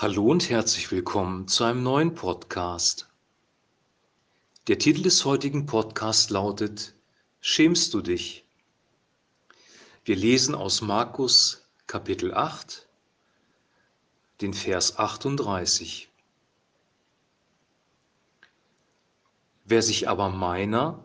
Hallo 0.00 0.30
und 0.30 0.48
herzlich 0.48 0.92
willkommen 0.92 1.48
zu 1.48 1.64
einem 1.64 1.82
neuen 1.82 2.14
Podcast. 2.14 3.08
Der 4.68 4.78
Titel 4.78 5.02
des 5.02 5.24
heutigen 5.24 5.66
Podcasts 5.66 6.30
lautet 6.30 6.94
Schämst 7.40 7.94
du 7.94 8.00
dich? 8.00 8.44
Wir 10.04 10.14
lesen 10.14 10.54
aus 10.54 10.82
Markus 10.82 11.68
Kapitel 11.88 12.32
8, 12.32 12.86
den 14.40 14.54
Vers 14.54 15.00
38. 15.00 16.08
Wer 19.64 19.82
sich 19.82 20.08
aber 20.08 20.28
meiner 20.28 21.02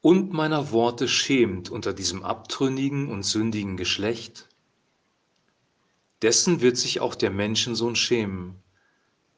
und 0.00 0.32
meiner 0.32 0.72
Worte 0.72 1.06
schämt 1.06 1.70
unter 1.70 1.92
diesem 1.92 2.24
abtrünnigen 2.24 3.08
und 3.08 3.22
sündigen 3.22 3.76
Geschlecht, 3.76 4.48
dessen 6.22 6.60
wird 6.60 6.76
sich 6.76 7.00
auch 7.00 7.14
der 7.14 7.30
Menschensohn 7.30 7.96
schämen, 7.96 8.62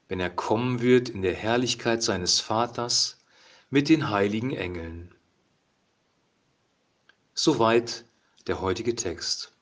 wenn 0.08 0.20
er 0.20 0.30
kommen 0.30 0.80
wird 0.80 1.08
in 1.08 1.22
der 1.22 1.34
Herrlichkeit 1.34 2.02
seines 2.02 2.40
Vaters 2.40 3.18
mit 3.70 3.88
den 3.88 4.10
heiligen 4.10 4.52
Engeln. 4.52 5.14
Soweit 7.34 8.04
der 8.46 8.60
heutige 8.60 8.94
Text. 8.94 9.52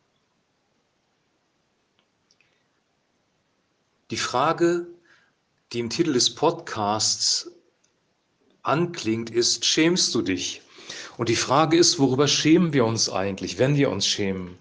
Die 4.10 4.16
Frage, 4.16 4.86
die 5.72 5.80
im 5.80 5.90
Titel 5.90 6.12
des 6.12 6.34
Podcasts 6.34 7.50
anklingt, 8.62 9.30
ist, 9.30 9.64
schämst 9.64 10.14
du 10.14 10.22
dich? 10.22 10.62
Und 11.16 11.28
die 11.28 11.36
Frage 11.36 11.76
ist, 11.76 11.98
worüber 11.98 12.28
schämen 12.28 12.72
wir 12.72 12.84
uns 12.84 13.08
eigentlich, 13.08 13.58
wenn 13.58 13.76
wir 13.76 13.90
uns 13.90 14.06
schämen? 14.06 14.58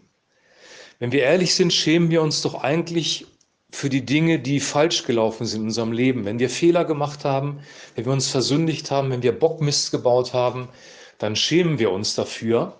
Wenn 1.03 1.12
wir 1.12 1.23
ehrlich 1.23 1.53
sind, 1.53 1.73
schämen 1.73 2.12
wir 2.12 2.21
uns 2.21 2.41
doch 2.43 2.63
eigentlich 2.63 3.25
für 3.71 3.89
die 3.89 4.05
Dinge, 4.05 4.39
die 4.39 4.61
falsch 4.61 5.03
gelaufen 5.03 5.45
sind 5.45 5.64
in 5.64 5.67
unserem 5.67 5.91
Leben. 5.91 6.23
Wenn 6.23 6.39
wir 6.39 6.50
Fehler 6.50 6.86
gemacht 6.86 7.25
haben, 7.25 7.59
wenn 7.95 8.05
wir 8.05 8.14
uns 8.14 8.30
versündigt 8.30 8.89
haben, 8.89 9.11
wenn 9.11 9.22
wir 9.22 9.38
Bockmist 9.38 9.91
gebaut 9.91 10.31
haben, 10.31 10.69
dann 11.17 11.36
schämen 11.36 11.78
wir 11.78 11.91
uns 11.91 12.16
dafür. 12.16 12.80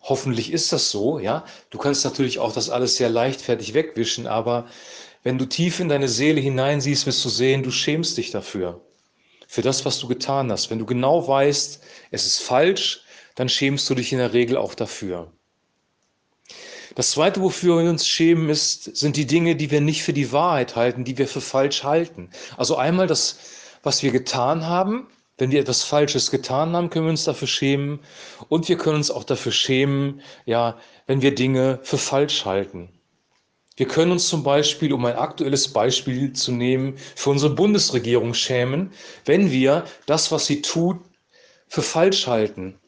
Hoffentlich 0.00 0.52
ist 0.52 0.72
das 0.72 0.92
so, 0.92 1.18
ja. 1.18 1.44
Du 1.70 1.78
kannst 1.78 2.04
natürlich 2.04 2.38
auch 2.38 2.52
das 2.52 2.70
alles 2.70 2.98
sehr 2.98 3.10
leichtfertig 3.10 3.74
wegwischen, 3.74 4.28
aber 4.28 4.68
wenn 5.24 5.36
du 5.36 5.44
tief 5.44 5.80
in 5.80 5.88
deine 5.88 6.06
Seele 6.06 6.40
hineinsiehst, 6.40 7.04
wirst 7.04 7.24
du 7.24 7.28
sehen, 7.28 7.64
du 7.64 7.72
schämst 7.72 8.16
dich 8.16 8.30
dafür. 8.30 8.80
Für 9.48 9.62
das, 9.62 9.84
was 9.84 9.98
du 9.98 10.06
getan 10.06 10.52
hast. 10.52 10.70
Wenn 10.70 10.78
du 10.78 10.86
genau 10.86 11.26
weißt, 11.26 11.82
es 12.12 12.26
ist 12.26 12.42
falsch, 12.44 13.02
dann 13.34 13.48
schämst 13.48 13.90
du 13.90 13.96
dich 13.96 14.12
in 14.12 14.18
der 14.18 14.34
Regel 14.34 14.56
auch 14.56 14.76
dafür. 14.76 15.32
Das 16.96 17.10
Zweite, 17.10 17.42
wofür 17.42 17.82
wir 17.82 17.90
uns 17.90 18.08
schämen, 18.08 18.48
ist, 18.48 18.96
sind 18.96 19.16
die 19.16 19.26
Dinge, 19.26 19.54
die 19.54 19.70
wir 19.70 19.82
nicht 19.82 20.02
für 20.02 20.14
die 20.14 20.32
Wahrheit 20.32 20.76
halten, 20.76 21.04
die 21.04 21.18
wir 21.18 21.28
für 21.28 21.42
falsch 21.42 21.84
halten. 21.84 22.30
Also 22.56 22.76
einmal 22.76 23.06
das, 23.06 23.38
was 23.82 24.02
wir 24.02 24.10
getan 24.12 24.64
haben. 24.64 25.06
Wenn 25.36 25.50
wir 25.50 25.60
etwas 25.60 25.82
Falsches 25.82 26.30
getan 26.30 26.72
haben, 26.74 26.88
können 26.88 27.04
wir 27.04 27.10
uns 27.10 27.24
dafür 27.24 27.48
schämen. 27.48 28.00
Und 28.48 28.70
wir 28.70 28.78
können 28.78 28.96
uns 28.96 29.10
auch 29.10 29.24
dafür 29.24 29.52
schämen, 29.52 30.22
ja, 30.46 30.78
wenn 31.06 31.20
wir 31.20 31.34
Dinge 31.34 31.80
für 31.82 31.98
falsch 31.98 32.46
halten. 32.46 32.88
Wir 33.76 33.86
können 33.86 34.12
uns 34.12 34.28
zum 34.28 34.42
Beispiel, 34.42 34.94
um 34.94 35.04
ein 35.04 35.16
aktuelles 35.16 35.68
Beispiel 35.68 36.32
zu 36.32 36.50
nehmen, 36.50 36.96
für 37.14 37.28
unsere 37.28 37.54
Bundesregierung 37.54 38.32
schämen, 38.32 38.90
wenn 39.26 39.50
wir 39.50 39.84
das, 40.06 40.32
was 40.32 40.46
sie 40.46 40.62
tut, 40.62 40.96
für 41.68 41.82
falsch 41.82 42.26
halten. 42.26 42.78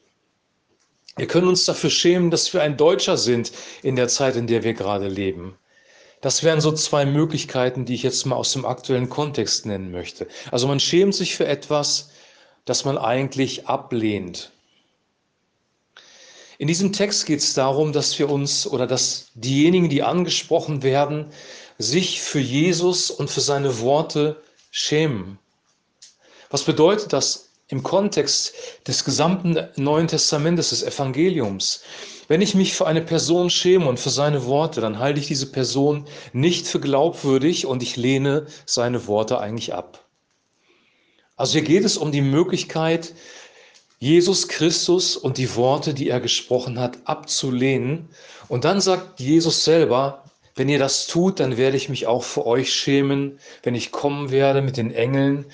Wir 1.18 1.26
können 1.26 1.48
uns 1.48 1.64
dafür 1.64 1.90
schämen, 1.90 2.30
dass 2.30 2.54
wir 2.54 2.62
ein 2.62 2.76
Deutscher 2.76 3.16
sind 3.16 3.50
in 3.82 3.96
der 3.96 4.06
Zeit, 4.06 4.36
in 4.36 4.46
der 4.46 4.62
wir 4.62 4.72
gerade 4.72 5.08
leben. 5.08 5.58
Das 6.20 6.44
wären 6.44 6.60
so 6.60 6.70
zwei 6.72 7.04
Möglichkeiten, 7.04 7.84
die 7.84 7.94
ich 7.94 8.04
jetzt 8.04 8.24
mal 8.24 8.36
aus 8.36 8.52
dem 8.52 8.64
aktuellen 8.64 9.08
Kontext 9.08 9.66
nennen 9.66 9.90
möchte. 9.90 10.28
Also 10.52 10.68
man 10.68 10.78
schämt 10.78 11.14
sich 11.14 11.34
für 11.34 11.46
etwas, 11.46 12.10
das 12.64 12.84
man 12.84 12.98
eigentlich 12.98 13.66
ablehnt. 13.66 14.52
In 16.58 16.68
diesem 16.68 16.92
Text 16.92 17.26
geht 17.26 17.40
es 17.40 17.54
darum, 17.54 17.92
dass 17.92 18.18
wir 18.18 18.30
uns 18.30 18.66
oder 18.66 18.86
dass 18.86 19.30
diejenigen, 19.34 19.88
die 19.88 20.02
angesprochen 20.02 20.82
werden, 20.82 21.26
sich 21.78 22.20
für 22.20 22.40
Jesus 22.40 23.10
und 23.10 23.30
für 23.30 23.40
seine 23.40 23.80
Worte 23.80 24.40
schämen. 24.70 25.38
Was 26.50 26.64
bedeutet 26.64 27.12
das 27.12 27.47
im 27.68 27.82
Kontext 27.82 28.54
des 28.86 29.04
gesamten 29.04 29.58
Neuen 29.76 30.08
Testamentes, 30.08 30.70
des 30.70 30.82
Evangeliums. 30.82 31.82
Wenn 32.26 32.42
ich 32.42 32.54
mich 32.54 32.74
für 32.74 32.86
eine 32.86 33.02
Person 33.02 33.50
schäme 33.50 33.88
und 33.88 34.00
für 34.00 34.10
seine 34.10 34.44
Worte, 34.46 34.80
dann 34.80 34.98
halte 34.98 35.20
ich 35.20 35.26
diese 35.26 35.50
Person 35.50 36.06
nicht 36.32 36.66
für 36.66 36.80
glaubwürdig 36.80 37.66
und 37.66 37.82
ich 37.82 37.96
lehne 37.96 38.46
seine 38.66 39.06
Worte 39.06 39.38
eigentlich 39.40 39.74
ab. 39.74 40.04
Also 41.36 41.54
hier 41.54 41.62
geht 41.62 41.84
es 41.84 41.96
um 41.96 42.10
die 42.10 42.22
Möglichkeit, 42.22 43.14
Jesus 44.00 44.48
Christus 44.48 45.16
und 45.16 45.38
die 45.38 45.54
Worte, 45.56 45.94
die 45.94 46.08
er 46.08 46.20
gesprochen 46.20 46.78
hat, 46.78 46.98
abzulehnen. 47.04 48.08
Und 48.48 48.64
dann 48.64 48.80
sagt 48.80 49.20
Jesus 49.20 49.64
selber, 49.64 50.24
wenn 50.54 50.68
ihr 50.68 50.78
das 50.78 51.06
tut, 51.06 51.40
dann 51.40 51.56
werde 51.56 51.76
ich 51.76 51.88
mich 51.88 52.06
auch 52.06 52.24
für 52.24 52.46
euch 52.46 52.72
schämen, 52.72 53.38
wenn 53.62 53.74
ich 53.74 53.92
kommen 53.92 54.30
werde 54.30 54.62
mit 54.62 54.76
den 54.76 54.92
Engeln 54.92 55.46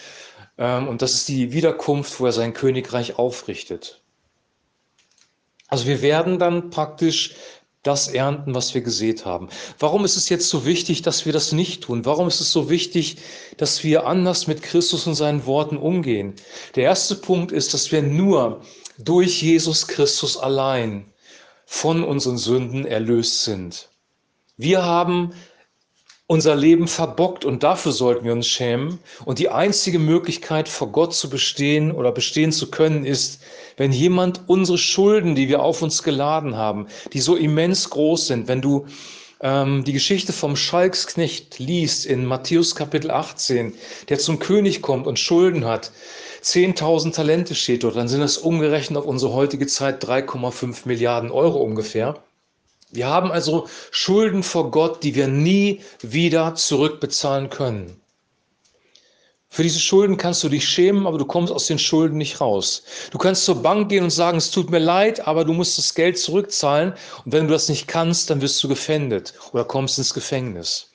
und 0.57 1.03
das 1.03 1.15
ist 1.15 1.29
die 1.29 1.53
Wiederkunft, 1.53 2.21
wo 2.21 2.27
er 2.27 2.33
sein 2.33 2.55
Königreich 2.55 3.19
aufrichtet. 3.19 4.01
Also 5.69 5.87
wir 5.87 6.03
werden 6.03 6.39
dann 6.39 6.71
praktisch 6.71 7.35
das 7.83 8.09
ernten, 8.09 8.55
was 8.55 8.75
wir 8.75 8.81
gesät 8.81 9.27
haben. 9.27 9.49
Warum 9.79 10.05
ist 10.05 10.17
es 10.17 10.29
jetzt 10.29 10.49
so 10.49 10.65
wichtig, 10.65 11.03
dass 11.03 11.27
wir 11.27 11.33
das 11.33 11.53
nicht 11.53 11.83
tun? 11.85 12.05
Warum 12.05 12.29
ist 12.29 12.41
es 12.41 12.51
so 12.51 12.71
wichtig, 12.71 13.19
dass 13.59 13.85
wir 13.85 14.07
anders 14.07 14.47
mit 14.47 14.63
Christus 14.63 15.07
und 15.07 15.15
seinen 15.15 15.45
Worten 15.47 15.77
umgehen? 15.77 16.35
Der 16.77 16.85
erste 16.85 17.15
Punkt 17.15 17.53
ist, 17.53 17.75
dass 17.75 17.93
wir 17.93 18.03
nur 18.03 18.63
durch 18.99 19.43
Jesus 19.43 19.87
Christus 19.87 20.37
allein 20.37 21.13
von 21.67 22.05
unseren 22.05 22.39
Sünden 22.39 22.87
erlöst 22.87 23.45
sind. 23.45 23.91
Wir 24.57 24.85
haben 24.85 25.35
unser 26.27 26.57
Leben 26.57 26.89
verbockt 26.89 27.45
und 27.45 27.63
dafür 27.63 27.93
sollten 27.93 28.25
wir 28.25 28.33
uns 28.33 28.47
schämen. 28.47 28.99
Und 29.27 29.39
die 29.39 29.51
einzige 29.51 29.99
Möglichkeit, 29.99 30.69
vor 30.69 30.91
Gott 30.91 31.15
zu 31.15 31.29
bestehen 31.29 31.93
oder 31.93 32.13
bestehen 32.13 32.51
zu 32.51 32.71
können, 32.71 33.05
ist, 33.05 33.43
wenn 33.77 33.93
jemand 33.93 34.41
unsere 34.47 34.79
Schulden, 34.79 35.35
die 35.35 35.49
wir 35.49 35.63
auf 35.63 35.83
uns 35.83 36.03
geladen 36.03 36.57
haben, 36.57 36.87
die 37.13 37.21
so 37.21 37.37
immens 37.37 37.91
groß 37.91 38.29
sind, 38.29 38.49
wenn 38.49 38.63
du 38.63 38.87
ähm, 39.43 39.85
die 39.85 39.93
Geschichte 39.93 40.33
vom 40.33 40.57
Schalksknecht 40.57 41.59
liest 41.59 42.07
in 42.07 42.25
Matthäus 42.25 42.75
Kapitel 42.75 43.11
18, 43.11 43.75
der 44.09 44.19
zum 44.19 44.39
König 44.39 44.81
kommt 44.81 45.07
und 45.07 45.19
Schulden 45.19 45.67
hat, 45.67 45.93
10.000 46.43 47.13
Talente 47.13 47.55
steht 47.55 47.85
dort, 47.85 47.97
dann 47.97 48.09
sind 48.09 48.21
das 48.21 48.39
umgerechnet 48.39 48.99
auf 48.99 49.07
unsere 49.07 49.35
heutige 49.35 49.67
Zeit 49.67 50.03
3,5 50.05 50.87
Milliarden 50.87 51.31
Euro 51.31 51.59
ungefähr. 51.63 52.23
Wir 52.95 53.09
haben 53.09 53.33
also 53.33 53.69
Schulden 53.91 54.45
vor 54.45 54.71
Gott, 54.71 55.03
die 55.03 55.17
wir 55.17 55.27
nie 55.27 55.81
wieder 56.01 56.55
zurückbezahlen 56.55 57.51
können. 57.51 58.01
Für 59.51 59.65
diese 59.65 59.81
Schulden 59.81 60.17
kannst 60.17 60.43
du 60.45 60.49
dich 60.49 60.69
schämen, 60.69 61.07
aber 61.07 61.19
du 61.19 61.25
kommst 61.25 61.53
aus 61.53 61.67
den 61.67 61.79
Schulden 61.79 62.19
nicht 62.19 62.41
raus. 62.41 62.85
Du 63.11 63.19
kannst 63.19 63.45
zur 63.45 63.63
Bank 63.63 63.89
gehen 63.89 64.05
und 64.05 64.11
sagen, 64.11 64.39
es 64.39 64.51
tut 64.51 64.71
mir 64.71 64.79
leid, 64.79 65.27
aber 65.27 65.45
du 65.45 65.53
musst 65.53 65.77
das 65.77 65.95
Geld 65.95 66.19
zurückzahlen. 66.19 66.95
Und 67.25 67.33
wenn 67.33 67.47
du 67.47 67.53
das 67.53 67.69
nicht 67.69 67.89
kannst, 67.89 68.31
dann 68.31 68.41
wirst 68.41 68.63
du 68.63 68.69
gefändet 68.69 69.35
oder 69.53 69.65
kommst 69.65 69.99
ins 69.99 70.15
Gefängnis. 70.15 70.94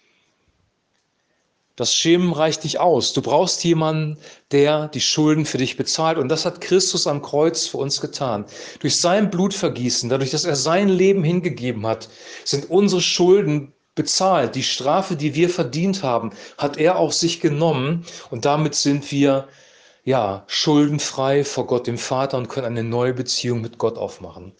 Das 1.79 1.95
Schämen 1.95 2.34
reicht 2.34 2.66
nicht 2.66 2.81
aus. 2.81 3.13
Du 3.13 3.22
brauchst 3.22 3.63
jemanden, 3.63 4.17
der 4.51 4.90
die 4.90 5.00
Schulden 5.00 5.45
für 5.45 5.57
dich 5.57 5.78
bezahlt. 5.78 6.17
Und 6.17 6.28
das 6.28 6.44
hat 6.44 6.59
Christus 6.59 7.07
am 7.07 7.22
Kreuz 7.22 7.67
für 7.67 7.78
uns 7.78 8.01
getan. 8.01 8.44
Durch 8.81 9.00
sein 9.00 9.29
Blutvergießen, 9.29 10.09
dadurch, 10.09 10.31
dass 10.31 10.44
er 10.44 10.57
sein 10.57 10.89
Leben 10.89 11.23
hingegeben 11.23 11.88
hat, 11.88 12.09
sind 12.44 12.69
unsere 12.69 13.00
Schulden 13.00 13.72
bezahlt. 13.95 14.56
Die 14.56 14.63
Strafe, 14.63 15.15
die 15.15 15.36
wir 15.36 15.50
verdient 15.50 16.03
haben, 16.03 16.31
hat 16.57 16.75
er 16.75 16.98
auf 16.98 17.13
sich 17.13 17.39
genommen. 17.39 18.06
Und 18.30 18.44
damit 18.44 18.75
sind 18.75 19.09
wir, 19.09 19.48
ja, 20.03 20.44
schuldenfrei 20.48 21.45
vor 21.45 21.65
Gott, 21.65 21.88
dem 21.88 21.98
Vater, 21.98 22.38
und 22.38 22.50
können 22.50 22.68
eine 22.68 22.83
neue 22.83 23.13
Beziehung 23.13 23.62
mit 23.62 23.77
Gott 23.77 23.98
aufmachen. 23.98 24.51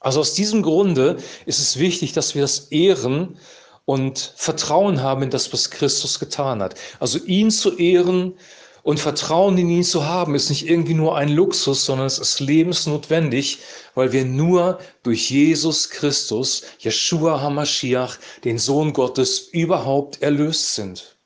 Also 0.00 0.20
aus 0.20 0.32
diesem 0.32 0.62
Grunde 0.62 1.18
ist 1.44 1.58
es 1.58 1.78
wichtig, 1.78 2.14
dass 2.14 2.34
wir 2.34 2.40
das 2.40 2.70
ehren 2.70 3.36
und 3.84 4.32
Vertrauen 4.36 5.02
haben 5.02 5.22
in 5.22 5.30
das, 5.30 5.52
was 5.52 5.70
Christus 5.70 6.18
getan 6.18 6.62
hat. 6.62 6.74
Also 7.00 7.18
ihn 7.18 7.50
zu 7.50 7.76
ehren 7.76 8.34
und 8.82 9.00
Vertrauen 9.00 9.56
in 9.58 9.70
ihn 9.70 9.84
zu 9.84 10.04
haben, 10.04 10.34
ist 10.34 10.50
nicht 10.50 10.68
irgendwie 10.68 10.94
nur 10.94 11.16
ein 11.16 11.30
Luxus, 11.30 11.84
sondern 11.84 12.06
es 12.06 12.18
ist 12.18 12.40
lebensnotwendig, 12.40 13.58
weil 13.94 14.12
wir 14.12 14.24
nur 14.24 14.78
durch 15.02 15.30
Jesus 15.30 15.88
Christus, 15.88 16.62
Yeshua 16.80 17.40
HaMashiach, 17.40 18.18
den 18.44 18.58
Sohn 18.58 18.92
Gottes, 18.92 19.48
überhaupt 19.52 20.22
erlöst 20.22 20.74
sind. 20.74 21.16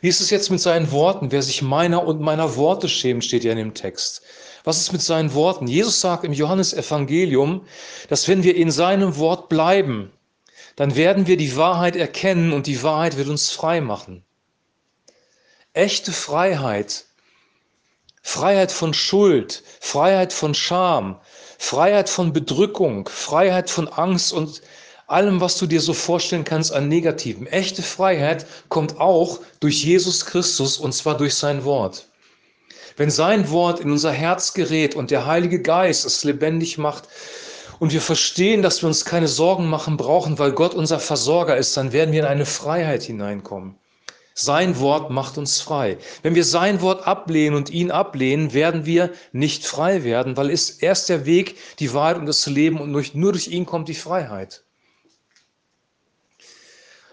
Wie 0.00 0.08
ist 0.08 0.20
es 0.20 0.30
jetzt 0.30 0.50
mit 0.50 0.60
seinen 0.60 0.90
Worten? 0.90 1.30
Wer 1.30 1.42
sich 1.42 1.62
meiner 1.62 2.04
und 2.04 2.20
meiner 2.20 2.56
Worte 2.56 2.88
schämt, 2.88 3.24
steht 3.24 3.44
ja 3.44 3.52
in 3.52 3.58
dem 3.58 3.74
Text. 3.74 4.22
Was 4.64 4.80
ist 4.80 4.92
mit 4.92 5.02
seinen 5.02 5.34
Worten? 5.34 5.66
Jesus 5.66 6.00
sagt 6.00 6.24
im 6.24 6.32
Johannesevangelium, 6.32 7.64
dass 8.08 8.28
wenn 8.28 8.42
wir 8.44 8.54
in 8.54 8.70
seinem 8.70 9.16
Wort 9.16 9.48
bleiben, 9.48 10.12
dann 10.76 10.96
werden 10.96 11.26
wir 11.26 11.36
die 11.36 11.56
Wahrheit 11.56 11.96
erkennen 11.96 12.52
und 12.52 12.66
die 12.66 12.82
Wahrheit 12.82 13.16
wird 13.16 13.28
uns 13.28 13.50
frei 13.50 13.80
machen. 13.80 14.24
Echte 15.74 16.12
Freiheit, 16.12 17.06
Freiheit 18.22 18.72
von 18.72 18.94
Schuld, 18.94 19.62
Freiheit 19.80 20.32
von 20.32 20.54
Scham, 20.54 21.20
Freiheit 21.58 22.08
von 22.08 22.32
Bedrückung, 22.32 23.08
Freiheit 23.08 23.70
von 23.70 23.88
Angst 23.88 24.32
und 24.32 24.62
allem, 25.06 25.40
was 25.40 25.58
du 25.58 25.66
dir 25.66 25.80
so 25.80 25.92
vorstellen 25.92 26.44
kannst 26.44 26.72
an 26.72 26.88
Negativen. 26.88 27.46
Echte 27.46 27.82
Freiheit 27.82 28.46
kommt 28.68 28.98
auch 28.98 29.40
durch 29.60 29.84
Jesus 29.84 30.24
Christus 30.24 30.78
und 30.78 30.92
zwar 30.92 31.16
durch 31.16 31.34
sein 31.34 31.64
Wort. 31.64 32.08
Wenn 32.96 33.10
sein 33.10 33.50
Wort 33.50 33.80
in 33.80 33.90
unser 33.90 34.12
Herz 34.12 34.54
gerät 34.54 34.94
und 34.94 35.10
der 35.10 35.26
Heilige 35.26 35.60
Geist 35.60 36.04
es 36.04 36.24
lebendig 36.24 36.78
macht 36.78 37.08
und 37.82 37.92
wir 37.92 38.00
verstehen, 38.00 38.62
dass 38.62 38.80
wir 38.80 38.86
uns 38.86 39.04
keine 39.04 39.26
Sorgen 39.26 39.66
machen 39.66 39.96
brauchen, 39.96 40.38
weil 40.38 40.52
Gott 40.52 40.72
unser 40.72 41.00
Versorger 41.00 41.56
ist, 41.56 41.76
dann 41.76 41.92
werden 41.92 42.12
wir 42.12 42.20
in 42.20 42.26
eine 42.26 42.46
Freiheit 42.46 43.02
hineinkommen. 43.02 43.74
Sein 44.34 44.78
Wort 44.78 45.10
macht 45.10 45.36
uns 45.36 45.60
frei. 45.60 45.98
Wenn 46.22 46.36
wir 46.36 46.44
sein 46.44 46.80
Wort 46.80 47.08
ablehnen 47.08 47.56
und 47.56 47.70
ihn 47.70 47.90
ablehnen, 47.90 48.52
werden 48.52 48.86
wir 48.86 49.10
nicht 49.32 49.66
frei 49.66 50.04
werden, 50.04 50.36
weil 50.36 50.50
es 50.50 50.70
erst 50.70 51.08
der 51.08 51.26
Weg, 51.26 51.56
die 51.80 51.92
Wahrheit 51.92 52.18
und 52.18 52.26
das 52.26 52.46
Leben 52.46 52.78
und 52.78 52.92
nur 53.16 53.32
durch 53.32 53.48
ihn 53.48 53.66
kommt 53.66 53.88
die 53.88 53.96
Freiheit. 53.96 54.62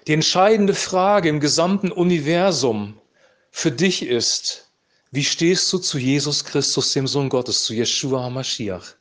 Die 0.06 0.14
entscheidende 0.14 0.76
Frage 0.76 1.30
im 1.30 1.40
gesamten 1.40 1.92
Universum 1.92 3.02
für 3.50 3.72
dich 3.72 4.06
ist, 4.06 4.70
wie 5.10 5.24
stehst 5.24 5.74
du 5.74 5.80
zu 5.80 5.98
Jesus 5.98 6.46
Christus, 6.46 6.94
dem 6.94 7.08
Sohn 7.08 7.30
Gottes, 7.30 7.64
zu 7.64 7.74
Yeshua 7.74 8.22
HaMashiach? 8.22 8.99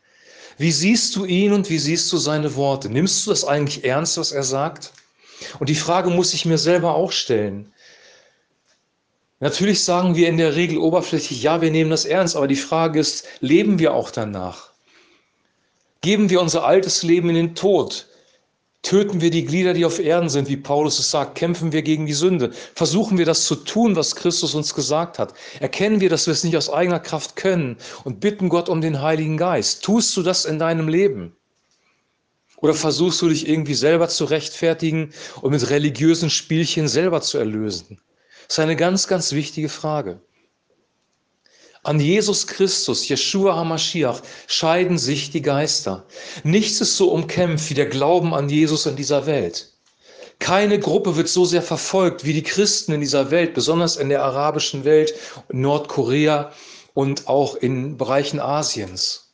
Wie 0.58 0.72
siehst 0.72 1.14
du 1.14 1.25
ihn 1.25 1.52
und 1.52 1.70
wie 1.70 1.78
siehst 1.78 2.12
du 2.12 2.16
seine 2.16 2.56
Worte? 2.56 2.90
Nimmst 2.90 3.25
du 3.25 3.31
das 3.31 3.44
eigentlich 3.44 3.84
ernst, 3.84 4.19
was 4.19 4.32
er 4.32 4.43
sagt? 4.43 4.93
Und 5.60 5.69
die 5.69 5.76
Frage 5.76 6.10
muss 6.10 6.34
ich 6.34 6.44
mir 6.44 6.58
selber 6.58 6.94
auch 6.94 7.12
stellen. 7.12 7.72
Natürlich 9.40 9.84
sagen 9.84 10.16
wir 10.16 10.28
in 10.28 10.37
der 10.37 10.56
Regel 10.56 10.78
oberflächlich, 10.78 11.43
ja, 11.43 11.60
wir 11.60 11.70
nehmen 11.70 11.90
das 11.90 12.05
ernst, 12.05 12.34
aber 12.34 12.49
die 12.49 12.56
Frage 12.56 12.99
ist, 12.99 13.25
leben 13.38 13.78
wir 13.78 13.94
auch 13.94 14.10
danach? 14.10 14.72
Geben 16.00 16.28
wir 16.28 16.40
unser 16.40 16.64
altes 16.64 17.04
Leben 17.04 17.28
in 17.28 17.37
den 17.37 17.54
Tod? 17.54 18.08
Töten 18.82 19.20
wir 19.20 19.30
die 19.30 19.44
Glieder, 19.44 19.75
die 19.75 19.84
auf 19.84 19.98
Erden 19.98 20.28
sind, 20.28 20.48
wie 20.48 20.56
Paulus 20.56 20.98
es 20.98 21.10
sagt, 21.10 21.34
kämpfen 21.34 21.72
wir 21.72 21.82
gegen 21.82 22.06
die 22.06 22.12
Sünde. 22.12 22.52
Versuchen 22.75 23.19
wir 23.19 23.26
das 23.26 23.44
zu 23.44 23.56
tun, 23.56 23.96
was 23.96 24.14
Christus 24.14 24.54
uns 24.54 24.75
gesagt 24.75 25.19
hat. 25.19 25.34
Erkennen 25.60 26.00
wir, 26.00 26.08
dass 26.08 26.26
wir 26.26 26.32
es 26.32 26.44
nicht 26.44 26.56
aus 26.56 26.70
eigener 26.70 27.00
Kraft 27.00 27.36
können 27.36 27.76
und 28.04 28.20
bitten 28.20 28.48
Gott 28.48 28.69
um 28.69 28.80
den 28.80 29.02
Heiligen 29.02 29.36
Geist. 29.36 29.82
Tust 29.84 30.16
du 30.16 30.22
das 30.22 30.44
in 30.44 30.58
deinem 30.58 30.88
Leben? 30.88 31.34
Oder 32.58 32.75
versuchst 32.75 33.20
du 33.22 33.28
dich 33.28 33.48
irgendwie 33.48 33.75
selber 33.75 34.08
zu 34.08 34.25
rechtfertigen 34.25 35.12
und 35.42 35.50
mit 35.50 35.70
religiösen 35.70 36.30
Spielchen 36.30 36.88
selber 36.88 37.20
zu 37.20 37.38
erlösen? 37.38 38.00
Das 38.46 38.58
ist 38.58 38.62
eine 38.62 38.76
ganz, 38.76 39.06
ganz 39.06 39.32
wichtige 39.32 39.69
Frage. 39.69 40.20
An 41.84 42.00
Jesus 42.00 42.46
Christus, 42.46 43.08
Yeshua 43.08 43.54
HaMashiach, 43.54 44.20
scheiden 44.46 44.98
sich 44.98 45.30
die 45.30 45.42
Geister. 45.42 46.04
Nichts 46.44 46.80
ist 46.80 46.96
so 46.96 47.10
umkämpft 47.10 47.70
wie 47.70 47.75
der 47.75 47.86
Glauben 47.86 48.34
an 48.34 48.48
Jesus 48.48 48.86
in 48.86 48.96
dieser 48.96 49.26
Welt. 49.26 49.72
Keine 50.38 50.78
Gruppe 50.78 51.16
wird 51.16 51.28
so 51.28 51.44
sehr 51.44 51.62
verfolgt 51.62 52.25
wie 52.25 52.32
die 52.32 52.42
Christen 52.42 52.92
in 52.92 53.00
dieser 53.00 53.30
Welt, 53.30 53.54
besonders 53.54 53.96
in 53.96 54.08
der 54.08 54.22
arabischen 54.22 54.84
Welt, 54.84 55.14
Nordkorea 55.50 56.52
und 56.94 57.28
auch 57.28 57.56
in 57.56 57.96
Bereichen 57.96 58.40
Asiens. 58.40 59.32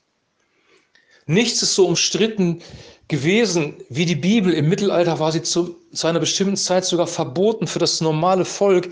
Nichts 1.27 1.63
ist 1.63 1.75
so 1.75 1.87
umstritten 1.87 2.63
gewesen 3.09 3.75
wie 3.89 4.07
die 4.07 4.15
Bibel. 4.15 4.53
Im 4.53 4.69
Mittelalter 4.69 5.19
war 5.19 5.33
sie 5.33 5.43
zu, 5.43 5.77
zu 5.93 6.07
einer 6.07 6.21
bestimmten 6.21 6.57
Zeit 6.57 6.85
sogar 6.85 7.07
verboten 7.07 7.67
für 7.67 7.79
das 7.79 8.01
normale 8.01 8.45
Volk. 8.45 8.91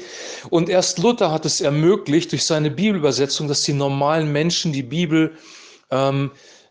Und 0.50 0.68
erst 0.68 0.98
Luther 0.98 1.30
hat 1.30 1.46
es 1.46 1.60
ermöglicht 1.60 2.32
durch 2.32 2.44
seine 2.44 2.70
Bibelübersetzung, 2.70 3.48
dass 3.48 3.62
die 3.62 3.72
normalen 3.72 4.30
Menschen 4.30 4.72
die 4.72 4.82
Bibel 4.82 5.36
ähm, 5.90 6.30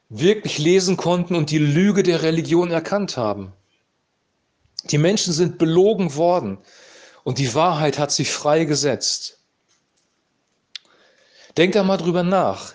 wirklich 0.09 0.57
lesen 0.57 0.97
konnten 0.97 1.35
und 1.35 1.51
die 1.51 1.57
Lüge 1.57 2.03
der 2.03 2.21
Religion 2.21 2.69
erkannt 2.69 3.17
haben. 3.17 3.53
Die 4.85 4.97
Menschen 4.97 5.33
sind 5.33 5.57
belogen 5.57 6.15
worden 6.15 6.57
und 7.23 7.37
die 7.37 7.53
Wahrheit 7.53 7.97
hat 7.97 8.11
sich 8.11 8.31
freigesetzt. 8.31 9.39
Denk 11.57 11.73
da 11.73 11.83
mal 11.83 11.97
drüber 11.97 12.23
nach. 12.23 12.73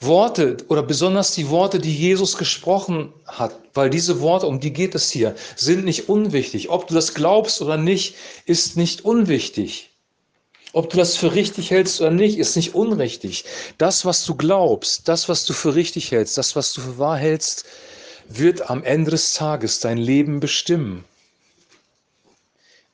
Worte 0.00 0.56
oder 0.68 0.82
besonders 0.82 1.32
die 1.34 1.50
Worte, 1.50 1.78
die 1.78 1.94
Jesus 1.94 2.38
gesprochen 2.38 3.12
hat, 3.26 3.54
weil 3.74 3.90
diese 3.90 4.20
Worte, 4.20 4.46
um 4.46 4.58
die 4.58 4.72
geht 4.72 4.94
es 4.94 5.10
hier, 5.10 5.34
sind 5.56 5.84
nicht 5.84 6.08
unwichtig. 6.08 6.70
Ob 6.70 6.86
du 6.88 6.94
das 6.94 7.12
glaubst 7.12 7.60
oder 7.60 7.76
nicht, 7.76 8.14
ist 8.46 8.78
nicht 8.78 9.04
unwichtig. 9.04 9.90
Ob 10.72 10.88
du 10.88 10.96
das 10.96 11.16
für 11.16 11.34
richtig 11.34 11.70
hältst 11.70 12.00
oder 12.00 12.10
nicht, 12.10 12.38
ist 12.38 12.56
nicht 12.56 12.74
unrichtig. 12.74 13.44
Das, 13.76 14.04
was 14.06 14.24
du 14.24 14.36
glaubst, 14.36 15.06
das, 15.06 15.28
was 15.28 15.44
du 15.44 15.52
für 15.52 15.74
richtig 15.74 16.12
hältst, 16.12 16.38
das, 16.38 16.56
was 16.56 16.72
du 16.72 16.80
für 16.80 16.98
wahr 16.98 17.18
hältst, 17.18 17.66
wird 18.28 18.70
am 18.70 18.82
Ende 18.84 19.10
des 19.10 19.34
Tages 19.34 19.80
dein 19.80 19.98
Leben 19.98 20.40
bestimmen. 20.40 21.04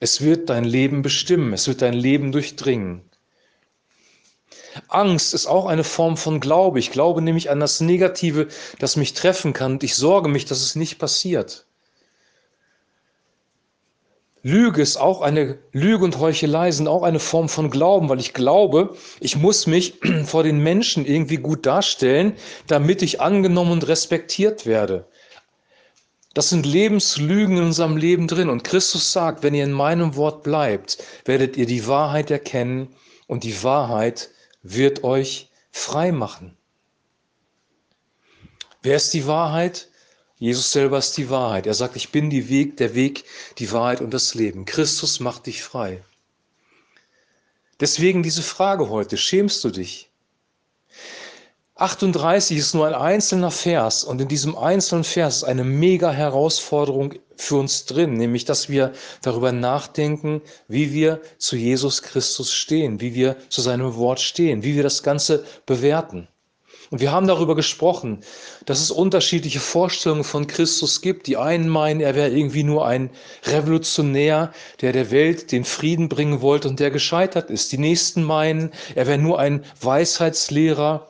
Es 0.01 0.23
wird 0.23 0.49
dein 0.51 0.65
Leben 0.65 1.03
bestimmen, 1.03 1.53
es 1.53 1.69
wird 1.69 1.83
dein 1.83 1.95
Leben 1.95 2.33
durchdringen. 2.33 3.03
Angst 4.89 5.35
ist 5.35 5.47
auch 5.47 5.67
eine 5.67 5.85
Form 5.85 6.17
von 6.17 6.41
Glaube. 6.41 6.79
Ich 6.79 6.91
glaube 6.91 7.23
nämlich 7.23 7.51
an 7.51 7.61
das 7.61 7.81
Negative, 7.81 8.49
das 8.79 8.97
mich 8.97 9.15
treffen 9.15 9.53
kann 9.53 9.73
und 9.73 9.85
ich 9.85 9.95
sorge 9.95 10.29
mich, 10.29 10.45
dass 10.45 10.61
es 10.61 10.77
nicht 10.77 10.99
passiert. 10.99 11.67
Lüge 14.43 14.81
ist 14.81 14.97
auch 14.97 15.23
eine 15.23 15.59
Lüge 15.73 16.05
und 16.05 16.21
Heuchelei 16.21 16.71
sind 16.71 16.87
auch 16.87 17.03
eine 17.03 17.19
Form 17.19 17.49
von 17.49 17.69
Glauben, 17.69 18.09
weil 18.09 18.21
ich 18.21 18.33
glaube, 18.33 18.95
ich 19.19 19.35
muss 19.35 19.67
mich 19.67 19.95
vor 20.25 20.45
den 20.45 20.61
Menschen 20.61 21.05
irgendwie 21.05 21.39
gut 21.39 21.67
darstellen, 21.67 22.35
damit 22.69 23.03
ich 23.03 23.21
angenommen 23.21 23.73
und 23.73 23.89
respektiert 23.89 24.65
werde. 24.65 25.09
Das 26.33 26.51
sind 26.51 26.65
Lebenslügen 26.65 27.57
in 27.57 27.65
unserem 27.65 27.97
Leben 27.97 28.29
drin. 28.29 28.51
Und 28.51 28.63
Christus 28.63 29.11
sagt, 29.11 29.43
wenn 29.43 29.55
ihr 29.55 29.65
in 29.65 29.73
meinem 29.73 30.15
Wort 30.15 30.43
bleibt, 30.43 31.03
werdet 31.25 31.57
ihr 31.57 31.67
die 31.67 31.89
Wahrheit 31.89 32.31
erkennen 32.31 32.95
und 33.27 33.43
die 33.43 33.65
Wahrheit 33.65 34.31
wird 34.75 35.05
euch 35.05 35.51
frei 35.71 36.13
machen. 36.13 36.57
Wer 38.83 38.97
ist 38.97 39.13
die 39.15 39.27
Wahrheit? 39.27 39.89
Jesus 40.39 40.71
selber 40.71 40.99
ist 40.99 41.17
die 41.17 41.31
Wahrheit. 41.31 41.67
Er 41.67 41.75
sagt, 41.75 41.97
ich 41.97 42.13
bin 42.13 42.31
die 42.31 42.49
Weg, 42.49 42.77
der 42.77 42.95
Weg, 42.95 43.25
die 43.59 43.73
Wahrheit 43.73 44.01
und 44.01 44.13
das 44.13 44.35
Leben. 44.35 44.65
Christus 44.65 45.19
macht 45.19 45.47
dich 45.47 45.63
frei. 45.63 46.05
Deswegen 47.81 48.23
diese 48.23 48.43
Frage 48.43 48.89
heute, 48.89 49.17
schämst 49.17 49.65
du 49.65 49.71
dich? 49.71 50.06
38 51.79 52.57
ist 52.57 52.73
nur 52.73 52.87
ein 52.87 52.95
einzelner 52.95 53.51
Vers 53.51 54.03
und 54.03 54.19
in 54.23 54.29
diesem 54.29 54.57
einzelnen 54.57 55.05
Vers 55.05 55.37
ist 55.37 55.45
eine 55.45 55.63
mega 55.63 56.11
Herausforderung 56.11 57.13
für 57.37 57.57
uns 57.57 57.85
drin, 57.85 58.15
nämlich 58.15 58.47
dass 58.47 58.71
wir 58.71 58.95
darüber 59.21 59.53
nachdenken, 59.53 60.41
wie 60.69 60.95
wir 60.95 61.21
zu 61.37 61.55
Jesus 61.55 62.01
Christus 62.01 62.55
stehen, 62.55 63.03
wie 63.03 63.15
wir 63.15 63.37
zu 63.51 63.61
seinem 63.61 63.95
Wort 63.97 64.21
stehen, 64.21 64.63
wie 64.63 64.75
wir 64.75 64.83
das 64.83 65.03
Ganze 65.03 65.45
bewerten. 65.67 66.29
Und 66.89 67.03
wir 67.03 67.13
haben 67.13 67.27
darüber 67.27 67.55
gesprochen, 67.55 68.21
dass 68.65 68.81
es 68.81 68.91
unterschiedliche 68.91 69.61
Vorstellungen 69.61 70.25
von 70.25 70.47
Christus 70.47 71.03
gibt. 71.03 71.27
Die 71.27 71.37
einen 71.37 71.69
meinen, 71.69 72.01
er 72.01 72.15
wäre 72.15 72.31
irgendwie 72.31 72.63
nur 72.63 72.87
ein 72.87 73.11
Revolutionär, 73.45 74.51
der 74.81 74.93
der 74.93 75.11
Welt 75.11 75.53
den 75.53 75.65
Frieden 75.65 76.09
bringen 76.09 76.41
wollte 76.41 76.69
und 76.69 76.81
der 76.81 76.91
gescheitert 76.91 77.51
ist. 77.51 77.73
Die 77.73 77.79
nächsten 77.79 78.23
meinen, 78.23 78.73
er 78.95 79.07
wäre 79.07 79.19
nur 79.19 79.39
ein 79.39 79.63
Weisheitslehrer, 79.83 81.09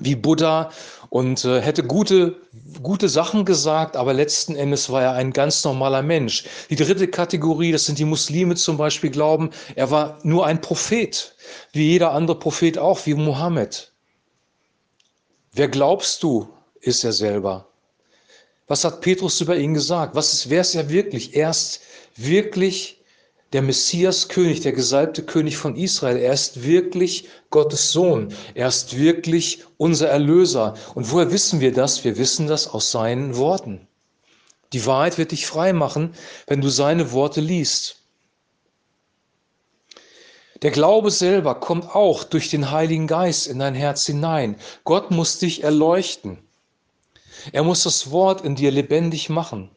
wie 0.00 0.16
Buddha 0.16 0.70
und 1.10 1.44
äh, 1.44 1.60
hätte 1.60 1.82
gute, 1.82 2.40
gute 2.82 3.08
Sachen 3.08 3.44
gesagt, 3.44 3.96
aber 3.96 4.14
letzten 4.14 4.56
Endes 4.56 4.90
war 4.90 5.02
er 5.02 5.12
ein 5.12 5.32
ganz 5.32 5.62
normaler 5.64 6.02
Mensch. 6.02 6.44
Die 6.70 6.76
dritte 6.76 7.08
Kategorie, 7.08 7.72
das 7.72 7.84
sind 7.84 7.98
die 7.98 8.06
Muslime 8.06 8.54
zum 8.54 8.78
Beispiel, 8.78 9.10
glauben, 9.10 9.50
er 9.74 9.90
war 9.90 10.18
nur 10.22 10.46
ein 10.46 10.60
Prophet, 10.60 11.34
wie 11.72 11.90
jeder 11.90 12.12
andere 12.12 12.38
Prophet 12.38 12.78
auch, 12.78 13.04
wie 13.04 13.14
Mohammed. 13.14 13.92
Wer 15.52 15.68
glaubst 15.68 16.22
du, 16.22 16.48
ist 16.80 17.04
er 17.04 17.12
selber? 17.12 17.68
Was 18.66 18.84
hat 18.84 19.02
Petrus 19.02 19.40
über 19.42 19.56
ihn 19.56 19.74
gesagt? 19.74 20.14
Was 20.14 20.32
ist, 20.32 20.48
wer 20.48 20.62
ist 20.62 20.74
er 20.74 20.88
wirklich? 20.88 21.36
Er 21.36 21.50
ist 21.50 21.80
wirklich 22.16 23.01
der 23.52 23.62
Messias 23.62 24.28
König, 24.28 24.60
der 24.60 24.72
gesalbte 24.72 25.22
König 25.22 25.56
von 25.56 25.76
Israel. 25.76 26.16
Er 26.16 26.32
ist 26.32 26.62
wirklich 26.62 27.28
Gottes 27.50 27.92
Sohn. 27.92 28.34
Er 28.54 28.68
ist 28.68 28.96
wirklich 28.96 29.64
unser 29.76 30.08
Erlöser. 30.08 30.74
Und 30.94 31.10
woher 31.12 31.30
wissen 31.32 31.60
wir 31.60 31.72
das? 31.72 32.04
Wir 32.04 32.16
wissen 32.16 32.46
das 32.46 32.66
aus 32.66 32.90
seinen 32.90 33.36
Worten. 33.36 33.86
Die 34.72 34.86
Wahrheit 34.86 35.18
wird 35.18 35.32
dich 35.32 35.46
frei 35.46 35.74
machen, 35.74 36.14
wenn 36.46 36.62
du 36.62 36.70
seine 36.70 37.12
Worte 37.12 37.42
liest. 37.42 37.96
Der 40.62 40.70
Glaube 40.70 41.10
selber 41.10 41.56
kommt 41.56 41.94
auch 41.94 42.24
durch 42.24 42.48
den 42.48 42.70
Heiligen 42.70 43.06
Geist 43.06 43.48
in 43.48 43.58
dein 43.58 43.74
Herz 43.74 44.06
hinein. 44.06 44.56
Gott 44.84 45.10
muss 45.10 45.38
dich 45.38 45.62
erleuchten. 45.62 46.38
Er 47.50 47.64
muss 47.64 47.82
das 47.82 48.12
Wort 48.12 48.44
in 48.44 48.54
dir 48.54 48.70
lebendig 48.70 49.28
machen. 49.28 49.70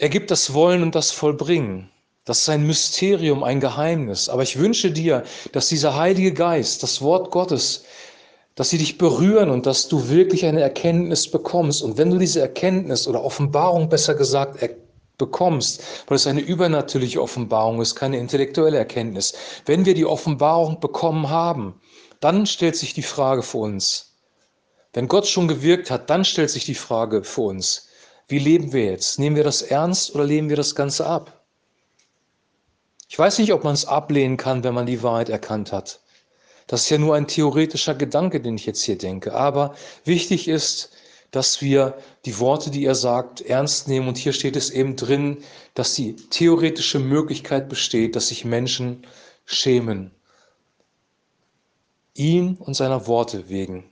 Er 0.00 0.08
gibt 0.08 0.30
das 0.30 0.54
Wollen 0.54 0.82
und 0.82 0.94
das 0.94 1.10
Vollbringen. 1.10 1.90
Das 2.24 2.40
ist 2.40 2.48
ein 2.48 2.66
Mysterium, 2.66 3.44
ein 3.44 3.60
Geheimnis. 3.60 4.30
Aber 4.30 4.42
ich 4.42 4.58
wünsche 4.58 4.90
dir, 4.90 5.24
dass 5.52 5.68
dieser 5.68 5.94
Heilige 5.94 6.32
Geist, 6.32 6.82
das 6.82 7.02
Wort 7.02 7.30
Gottes, 7.30 7.84
dass 8.54 8.70
sie 8.70 8.78
dich 8.78 8.96
berühren 8.96 9.50
und 9.50 9.66
dass 9.66 9.88
du 9.88 10.08
wirklich 10.08 10.46
eine 10.46 10.62
Erkenntnis 10.62 11.30
bekommst. 11.30 11.82
Und 11.82 11.98
wenn 11.98 12.08
du 12.08 12.16
diese 12.16 12.40
Erkenntnis 12.40 13.06
oder 13.06 13.22
Offenbarung 13.22 13.90
besser 13.90 14.14
gesagt 14.14 14.58
bekommst, 15.18 15.82
weil 16.06 16.16
es 16.16 16.26
eine 16.26 16.40
übernatürliche 16.40 17.20
Offenbarung 17.20 17.82
ist, 17.82 17.94
keine 17.94 18.16
intellektuelle 18.16 18.78
Erkenntnis, 18.78 19.34
wenn 19.66 19.84
wir 19.84 19.92
die 19.92 20.06
Offenbarung 20.06 20.80
bekommen 20.80 21.28
haben, 21.28 21.78
dann 22.20 22.46
stellt 22.46 22.76
sich 22.76 22.94
die 22.94 23.02
Frage 23.02 23.42
für 23.42 23.58
uns, 23.58 24.14
wenn 24.94 25.08
Gott 25.08 25.26
schon 25.26 25.46
gewirkt 25.46 25.90
hat, 25.90 26.08
dann 26.08 26.24
stellt 26.24 26.48
sich 26.48 26.64
die 26.64 26.74
Frage 26.74 27.22
für 27.22 27.42
uns, 27.42 27.89
wie 28.30 28.38
leben 28.38 28.72
wir 28.72 28.84
jetzt? 28.84 29.18
Nehmen 29.18 29.36
wir 29.36 29.44
das 29.44 29.62
ernst 29.62 30.14
oder 30.14 30.24
lehnen 30.24 30.48
wir 30.48 30.56
das 30.56 30.74
Ganze 30.74 31.06
ab? 31.06 31.44
Ich 33.08 33.18
weiß 33.18 33.38
nicht, 33.38 33.52
ob 33.52 33.64
man 33.64 33.74
es 33.74 33.84
ablehnen 33.84 34.36
kann, 34.36 34.62
wenn 34.62 34.74
man 34.74 34.86
die 34.86 35.02
Wahrheit 35.02 35.28
erkannt 35.28 35.72
hat. 35.72 36.00
Das 36.68 36.82
ist 36.82 36.90
ja 36.90 36.98
nur 36.98 37.16
ein 37.16 37.26
theoretischer 37.26 37.96
Gedanke, 37.96 38.40
den 38.40 38.54
ich 38.54 38.66
jetzt 38.66 38.82
hier 38.82 38.96
denke. 38.96 39.34
Aber 39.34 39.74
wichtig 40.04 40.46
ist, 40.46 40.90
dass 41.32 41.60
wir 41.60 41.98
die 42.24 42.38
Worte, 42.38 42.70
die 42.70 42.84
er 42.84 42.94
sagt, 42.94 43.40
ernst 43.40 43.88
nehmen. 43.88 44.06
Und 44.06 44.16
hier 44.16 44.32
steht 44.32 44.54
es 44.54 44.70
eben 44.70 44.94
drin, 44.94 45.38
dass 45.74 45.94
die 45.94 46.14
theoretische 46.14 47.00
Möglichkeit 47.00 47.68
besteht, 47.68 48.14
dass 48.14 48.28
sich 48.28 48.44
Menschen 48.44 49.04
schämen. 49.44 50.12
Ihn 52.14 52.56
und 52.60 52.74
seiner 52.74 53.08
Worte 53.08 53.48
wegen. 53.48 53.89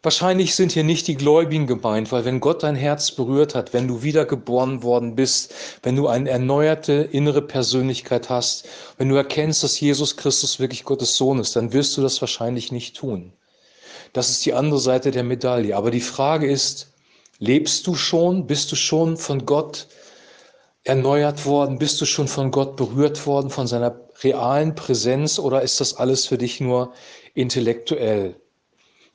Wahrscheinlich 0.00 0.54
sind 0.54 0.70
hier 0.70 0.84
nicht 0.84 1.08
die 1.08 1.16
Gläubigen 1.16 1.66
gemeint, 1.66 2.12
weil 2.12 2.24
wenn 2.24 2.38
Gott 2.38 2.62
dein 2.62 2.76
Herz 2.76 3.10
berührt 3.10 3.56
hat, 3.56 3.72
wenn 3.72 3.88
du 3.88 4.04
wiedergeboren 4.04 4.84
worden 4.84 5.16
bist, 5.16 5.52
wenn 5.82 5.96
du 5.96 6.06
eine 6.06 6.30
erneuerte 6.30 7.08
innere 7.10 7.42
Persönlichkeit 7.42 8.30
hast, 8.30 8.68
wenn 8.96 9.08
du 9.08 9.16
erkennst, 9.16 9.64
dass 9.64 9.80
Jesus 9.80 10.16
Christus 10.16 10.60
wirklich 10.60 10.84
Gottes 10.84 11.16
Sohn 11.16 11.40
ist, 11.40 11.56
dann 11.56 11.72
wirst 11.72 11.96
du 11.96 12.02
das 12.02 12.20
wahrscheinlich 12.20 12.70
nicht 12.70 12.96
tun. 12.96 13.32
Das 14.12 14.30
ist 14.30 14.46
die 14.46 14.54
andere 14.54 14.78
Seite 14.78 15.10
der 15.10 15.24
Medaille. 15.24 15.76
Aber 15.76 15.90
die 15.90 16.00
Frage 16.00 16.48
ist, 16.48 16.92
lebst 17.40 17.84
du 17.88 17.96
schon? 17.96 18.46
Bist 18.46 18.70
du 18.70 18.76
schon 18.76 19.16
von 19.16 19.46
Gott 19.46 19.88
erneuert 20.84 21.44
worden? 21.44 21.76
Bist 21.76 22.00
du 22.00 22.04
schon 22.04 22.28
von 22.28 22.52
Gott 22.52 22.76
berührt 22.76 23.26
worden, 23.26 23.50
von 23.50 23.66
seiner 23.66 24.00
realen 24.22 24.76
Präsenz? 24.76 25.40
Oder 25.40 25.62
ist 25.62 25.80
das 25.80 25.96
alles 25.96 26.26
für 26.26 26.38
dich 26.38 26.60
nur 26.60 26.92
intellektuell? 27.34 28.40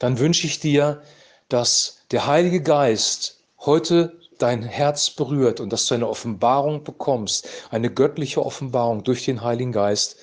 Dann 0.03 0.19
wünsche 0.19 0.47
ich 0.47 0.59
dir, 0.59 1.01
dass 1.47 1.99
der 2.11 2.27
Heilige 2.27 2.61
Geist 2.61 3.45
heute 3.57 4.19
dein 4.37 4.61
Herz 4.61 5.09
berührt 5.09 5.61
und 5.61 5.71
dass 5.71 5.85
du 5.85 5.95
eine 5.95 6.09
Offenbarung 6.09 6.83
bekommst, 6.83 7.47
eine 7.69 7.89
göttliche 7.89 8.45
Offenbarung 8.45 9.05
durch 9.05 9.23
den 9.23 9.43
Heiligen 9.43 9.71
Geist 9.71 10.17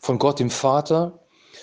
von 0.00 0.20
Gott 0.20 0.38
dem 0.38 0.50
Vater, 0.50 1.18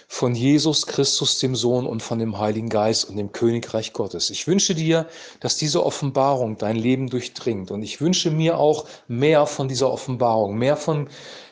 von 0.10 0.36
Jesus 0.36 0.86
Christus 0.86 1.40
dem 1.40 1.56
Sohn 1.56 1.86
und 1.86 2.04
von 2.04 2.20
dem 2.20 2.38
Heiligen 2.40 2.68
Geist 2.68 3.06
und 3.06 3.16
dem 3.16 3.32
Königreich 3.32 3.94
Gottes. 3.94 4.32
Ich 4.32 4.48
wünsche 4.48 4.76
dir, 4.76 5.08
dass 5.40 5.56
diese 5.56 5.86
Offenbarung 5.86 6.58
dein 6.58 6.76
Leben 6.76 7.10
durchdringt 7.10 7.72
und 7.72 7.84
ich 7.84 8.02
wünsche 8.02 8.32
mir 8.32 8.58
auch 8.58 8.86
mehr 9.08 9.46
von 9.46 9.70
dieser 9.70 9.90
Offenbarung, 9.90 10.58
mehr 10.58 10.76
von 10.76 11.08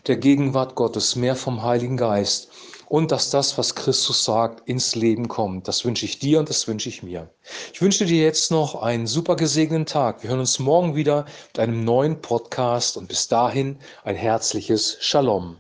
der 0.08 0.18
Gegenwart 0.18 0.76
Gottes, 0.76 1.16
mehr 1.16 1.38
vom 1.38 1.64
Heiligen 1.64 1.96
Geist 1.96 2.50
und 2.90 3.12
dass 3.12 3.30
das, 3.30 3.58
was 3.58 3.76
Christus 3.76 4.26
sagt, 4.26 4.68
ins 4.68 4.96
Leben 4.96 5.28
kommt. 5.28 5.68
Das 5.68 5.86
wünsche 5.86 6.06
ich 6.06 6.20
dir 6.20 6.40
und 6.40 6.50
das 6.50 6.68
wünsche 6.68 6.90
ich 6.90 7.04
mir. 7.04 7.30
Ich 7.72 7.82
wünsche 7.82 8.06
dir 8.06 8.24
jetzt 8.24 8.52
noch 8.52 8.82
einen 8.82 9.08
super 9.08 9.36
gesegneten 9.36 9.86
Tag. 9.86 10.24
Wir 10.24 10.32
hören 10.32 10.40
uns 10.40 10.60
morgen 10.60 10.96
wieder 10.96 11.26
mit 11.50 11.60
einem 11.60 11.86
neuen 11.86 12.20
Podcast 12.20 12.98
und 12.98 13.08
bis 13.08 13.28
dahin 13.28 13.78
ein 14.04 14.16
herzliches 14.16 14.98
Shalom. 15.00 15.58